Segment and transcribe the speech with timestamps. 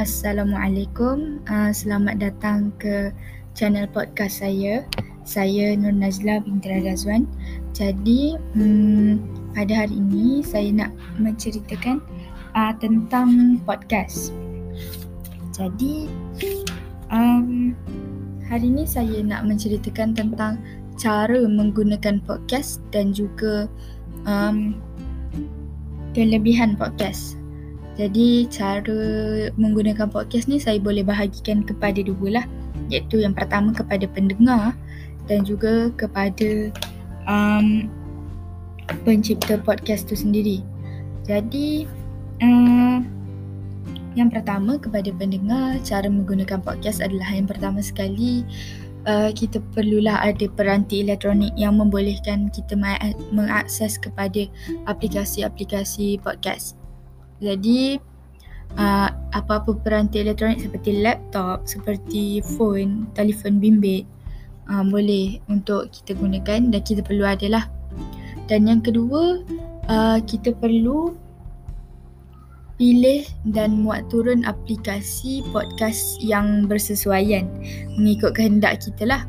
[0.00, 1.44] Assalamualaikum.
[1.44, 3.12] Uh, selamat datang ke
[3.52, 4.80] channel podcast saya.
[5.28, 7.28] Saya Nur Najla binti Razwan.
[7.76, 9.20] Jadi, um,
[9.52, 12.00] pada hari ini saya nak menceritakan
[12.56, 14.32] uh, tentang podcast.
[15.52, 16.08] Jadi,
[17.12, 17.76] um,
[18.48, 20.56] hari ini saya nak menceritakan tentang
[20.96, 23.68] cara menggunakan podcast dan juga
[24.24, 24.80] um,
[26.16, 27.39] kelebihan podcast.
[28.00, 28.96] Jadi cara
[29.60, 32.44] menggunakan podcast ni saya boleh bahagikan kepada dua lah
[32.88, 34.72] iaitu yang pertama kepada pendengar
[35.28, 36.72] dan juga kepada
[37.28, 37.92] um,
[39.04, 40.64] pencipta podcast tu sendiri.
[41.28, 41.84] Jadi
[42.40, 43.04] uh,
[44.16, 48.48] yang pertama kepada pendengar cara menggunakan podcast adalah yang pertama sekali
[49.04, 52.80] uh, kita perlulah ada peranti elektronik yang membolehkan kita
[53.28, 54.48] mengakses kepada
[54.88, 56.79] aplikasi-aplikasi podcast.
[57.40, 57.96] Jadi
[58.76, 64.04] uh, apa-apa peranti elektronik seperti laptop, seperti phone, telefon bimbit
[64.70, 67.66] uh, boleh untuk kita gunakan dan kita perlu adalah.
[68.46, 69.42] Dan yang kedua,
[69.90, 71.14] uh, kita perlu
[72.80, 77.44] pilih dan muat turun aplikasi podcast yang bersesuaian
[78.00, 79.22] mengikut kehendak kita lah.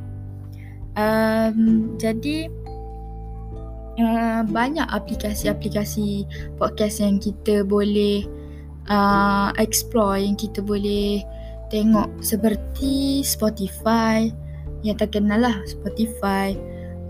[0.96, 2.48] Um, jadi
[4.00, 6.24] uh, banyak aplikasi-aplikasi
[6.56, 8.24] podcast yang kita boleh
[8.88, 11.26] uh, explore yang kita boleh
[11.74, 12.08] tengok.
[12.24, 14.30] Seperti Spotify
[14.82, 16.58] yang terkenal lah Spotify,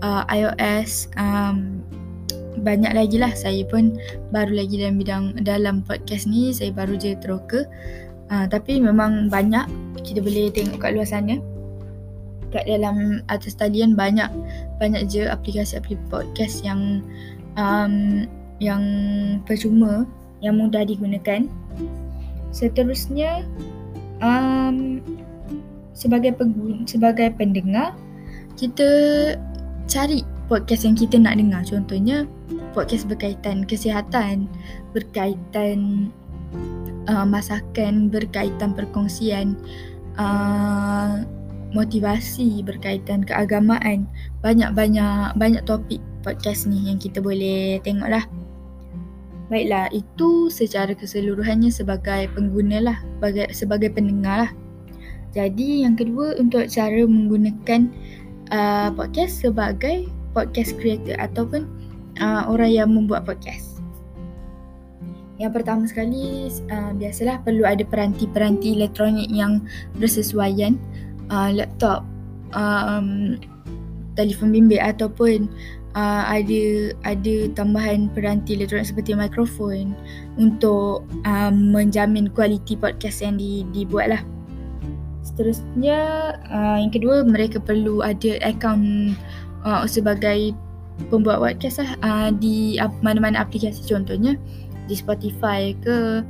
[0.04, 1.80] uh, iOS, um,
[2.60, 3.32] banyak lagi lah.
[3.32, 3.96] Saya pun
[4.30, 7.64] baru lagi dalam bidang dalam podcast ni saya baru je teroka
[8.32, 9.68] uh, tapi memang banyak
[10.04, 11.36] kita boleh tengok kat luar sana.
[12.52, 14.28] Kat dalam atas talian banyak
[14.82, 17.06] banyak je aplikasi-aplikasi podcast yang
[17.54, 18.26] um,
[18.58, 18.82] yang
[19.46, 20.02] percuma
[20.42, 21.46] yang mudah digunakan.
[22.50, 23.46] Seterusnya
[24.18, 24.98] um,
[25.94, 27.94] sebagai pengguna, sebagai pendengar
[28.58, 28.90] kita
[29.86, 31.62] cari podcast yang kita nak dengar.
[31.62, 32.26] Contohnya
[32.74, 34.50] podcast berkaitan kesihatan,
[34.90, 36.10] berkaitan
[37.06, 39.54] uh, masakan, berkaitan perkongsian,
[40.18, 41.22] uh,
[41.72, 44.08] motivasi berkaitan keagamaan.
[44.44, 48.24] Banyak-banyak banyak topik podcast ni yang kita boleh tengok lah
[49.52, 54.52] baiklah itu secara keseluruhannya sebagai pengguna lah sebagai, sebagai pendengar lah.
[55.36, 57.92] Jadi yang kedua untuk cara menggunakan
[58.48, 61.68] uh, podcast sebagai podcast creator ataupun
[62.16, 63.84] uh, orang yang membuat podcast.
[65.36, 69.60] Yang pertama sekali uh, biasalah perlu ada peranti-peranti elektronik yang
[70.00, 70.80] bersesuaian
[71.30, 72.02] uh, laptop,
[72.56, 73.38] um,
[74.16, 75.48] telefon bimbit ataupun
[75.96, 79.96] uh, ada ada tambahan peranti elektronik seperti mikrofon
[80.40, 84.22] untuk um, menjamin kualiti podcast yang di, dibuat lah.
[85.22, 86.00] Seterusnya,
[86.50, 89.14] uh, yang kedua mereka perlu ada akaun
[89.64, 90.52] uh, sebagai
[91.08, 94.36] pembuat podcast lah uh, di mana-mana aplikasi contohnya
[94.90, 96.20] di Spotify ke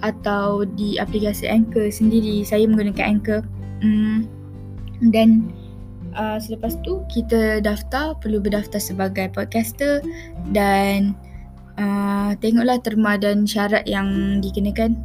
[0.00, 2.44] atau di aplikasi Anchor sendiri.
[2.44, 3.40] Saya menggunakan Anchor.
[3.80, 4.28] Hmm,
[5.08, 5.48] dan
[6.14, 10.04] uh, selepas tu kita daftar perlu berdaftar sebagai podcaster
[10.52, 11.16] dan
[11.80, 15.00] uh, tengoklah terma dan syarat yang dikenakan.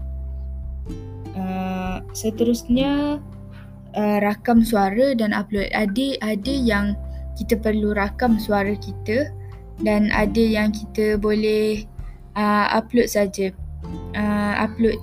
[1.36, 3.20] Uh, seterusnya
[3.96, 5.72] uh, rakam suara dan upload.
[5.72, 6.96] Ada ada yang
[7.36, 9.32] kita perlu rakam suara kita
[9.84, 11.84] dan ada yang kita boleh
[12.40, 13.52] uh, upload saja.
[14.16, 14.98] Uh, upload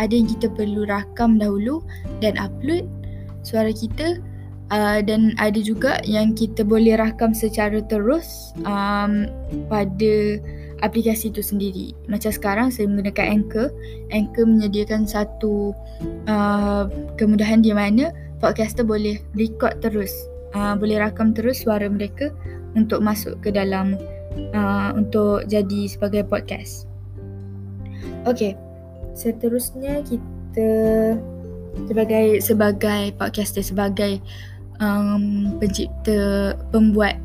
[0.00, 1.84] ada yang kita perlu rakam dahulu
[2.18, 2.88] dan upload
[3.46, 4.18] suara kita
[4.72, 9.28] uh, dan ada juga yang kita boleh rakam secara terus um,
[9.68, 10.40] pada
[10.84, 11.86] aplikasi itu sendiri.
[12.08, 13.68] Macam sekarang saya menggunakan Anchor.
[14.12, 15.72] Anchor menyediakan satu
[16.28, 20.12] uh, kemudahan di mana podcaster boleh record terus.
[20.54, 22.30] Uh, boleh rakam terus suara mereka
[22.78, 23.98] untuk masuk ke dalam
[24.54, 26.86] uh, untuk jadi sebagai podcast.
[28.24, 28.54] Okay,
[29.18, 30.70] seterusnya kita
[31.90, 34.22] sebagai sebagai podcaster sebagai
[34.80, 37.18] um, pencipta pembuat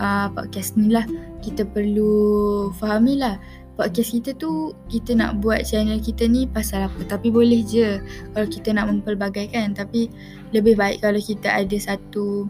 [0.00, 1.04] uh, podcast ni lah
[1.40, 3.36] kita perlu fahami lah
[3.76, 7.00] podcast kita tu kita nak buat channel kita ni pasal apa?
[7.04, 8.00] Tapi boleh je
[8.32, 9.76] kalau kita nak mempelbagaikan.
[9.76, 10.08] Tapi
[10.56, 12.48] lebih baik kalau kita ada satu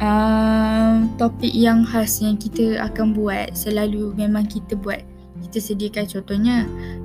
[0.00, 5.04] uh, topik yang khas yang kita akan buat selalu memang kita buat.
[5.40, 6.56] Kita sediakan contohnya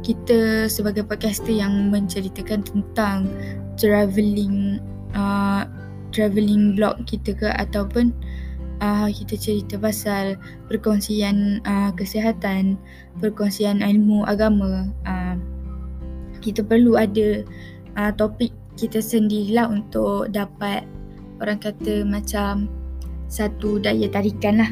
[0.03, 3.31] kita sebagai podcaster yang menceritakan tentang
[3.79, 4.79] travelling
[5.15, 5.63] uh,
[6.15, 8.15] travelling blog kita ke ataupun
[8.79, 10.39] uh, kita cerita pasal
[10.71, 12.79] perkongsian uh, kesihatan,
[13.19, 14.87] perkongsian ilmu agama.
[15.03, 15.35] Uh,
[16.39, 17.43] kita perlu ada
[17.99, 20.87] uh, topik kita sendirilah untuk dapat
[21.43, 22.71] orang kata macam
[23.27, 24.71] satu daya tarikan lah.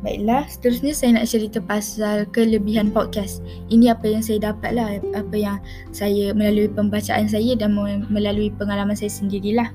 [0.00, 3.44] Baiklah, seterusnya saya nak cerita pasal kelebihan podcast.
[3.68, 5.60] Ini apa yang saya dapat lah, apa yang
[5.92, 7.76] saya melalui pembacaan saya dan
[8.08, 9.68] melalui pengalaman saya sendirilah.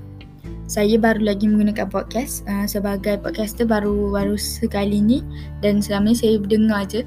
[0.66, 5.22] Saya baru lagi menggunakan podcast uh, sebagai podcaster baru baru sekali ni
[5.62, 7.06] dan selama ni saya dengar je.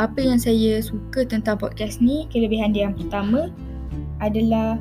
[0.00, 3.52] Apa yang saya suka tentang podcast ni, kelebihan dia yang pertama
[4.24, 4.80] adalah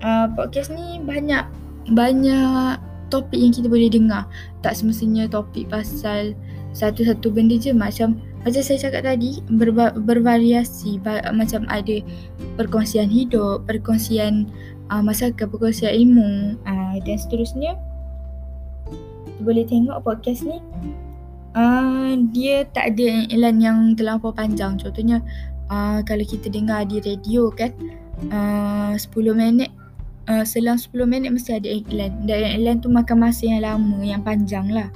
[0.00, 1.44] uh, podcast ni banyak
[1.92, 2.80] banyak
[3.12, 4.24] topik yang kita boleh dengar.
[4.64, 6.32] Tak semestinya topik pasal
[6.72, 12.02] satu-satu benda je macam macam saya cakap tadi berba- bervariasi ba- macam ada
[12.58, 14.50] perkongsian hidup, perkongsian
[14.90, 17.78] uh, masyarakat, perkongsian ilmu uh, dan seterusnya.
[19.42, 20.58] Boleh tengok podcast ni
[21.56, 24.76] uh, dia tak ada iklan yang terlalu panjang.
[24.80, 25.20] Contohnya
[25.68, 27.72] uh, kalau kita dengar di radio kan
[28.32, 29.70] uh, 10 minit
[30.28, 34.22] uh, selang 10 minit mesti ada iklan dan iklan tu makan masa yang lama yang
[34.24, 34.88] panjang lah.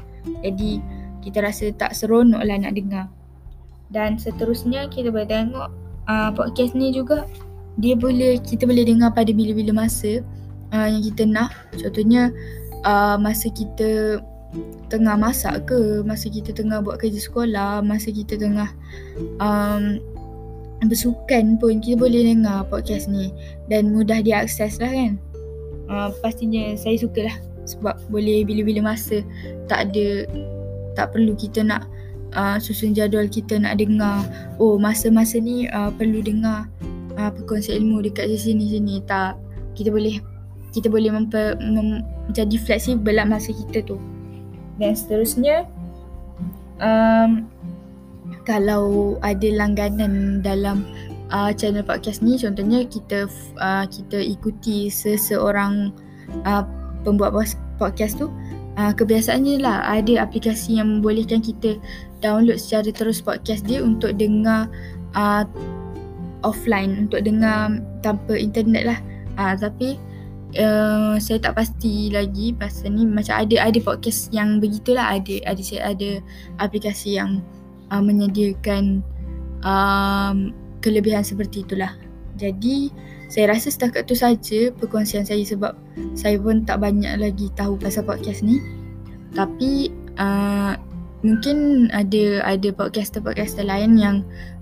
[0.43, 0.83] Jadi
[1.27, 3.11] kita rasa tak seronok lah nak dengar.
[3.91, 5.69] Dan seterusnya kita boleh tengok
[6.07, 7.27] uh, podcast ni juga
[7.77, 10.25] dia boleh kita boleh dengar pada bila-bila masa
[10.73, 11.53] uh, yang kita nak.
[11.77, 12.33] Contohnya
[12.87, 14.23] uh, masa kita
[14.89, 18.71] tengah masak ke, masa kita tengah buat kerja sekolah, masa kita tengah
[19.43, 20.01] um,
[20.87, 23.35] bersukan pun kita boleh dengar podcast ni
[23.69, 25.13] dan mudah diakses lah kan.
[25.87, 27.37] Uh, pastinya saya suka lah
[27.67, 29.21] sebab boleh bila-bila masa
[29.67, 30.25] tak ada
[30.97, 31.85] tak perlu kita nak
[32.33, 34.25] uh, susun jadual kita nak dengar.
[34.57, 36.67] Oh masa-masa ni uh, perlu dengar
[37.21, 39.37] uh, perkongsian ilmu dekat sini-sini tak
[39.77, 40.19] kita boleh
[40.73, 42.05] kita boleh memper, mem,
[42.37, 43.97] jadi fleksibel lah masa kita tu.
[44.77, 45.65] Dan seterusnya
[46.81, 47.49] um,
[48.45, 50.85] kalau ada langganan dalam
[51.33, 53.27] uh, channel podcast ni contohnya kita
[53.59, 55.91] uh, kita ikuti seseorang
[56.45, 56.63] uh,
[57.03, 57.33] pembuat
[57.81, 58.29] podcast tu
[58.77, 61.81] uh, kebiasaannya lah ada aplikasi yang membolehkan kita
[62.21, 64.69] download secara terus podcast dia untuk dengar
[65.17, 65.45] uh,
[66.45, 68.99] offline untuk dengar tanpa internet lah.
[69.37, 70.01] Uh, tapi
[70.57, 75.19] uh, saya tak pasti lagi pasal ni macam ada ada podcast yang begitulah.
[75.19, 76.11] Ada ada ada
[76.61, 77.43] aplikasi yang
[77.91, 79.03] uh, menyediakan
[79.67, 81.93] um, kelebihan seperti itulah.
[82.37, 82.93] Jadi
[83.27, 85.75] saya rasa setakat tu saja perkongsian saya sebab
[86.15, 88.63] saya pun tak banyak lagi tahu pasal podcast ni.
[89.35, 90.79] Tapi uh,
[91.27, 94.17] mungkin ada ada podcaster-podcaster lain yang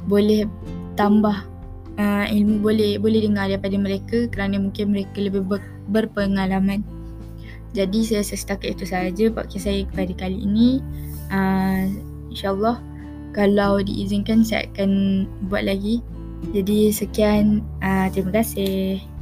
[0.09, 0.49] boleh
[0.97, 1.45] tambah
[2.01, 5.61] uh, ilmu boleh boleh dengar daripada mereka kerana mungkin mereka lebih ber,
[5.93, 6.81] berpengalaman.
[7.75, 10.79] Jadi saya rasa setakat itu saja podcast saya kepada kali ini.
[11.29, 11.91] Uh,
[12.31, 12.79] InsyaAllah
[13.35, 16.01] kalau diizinkan saya akan buat lagi.
[16.53, 19.14] Jadi sekian, uh, terima kasih.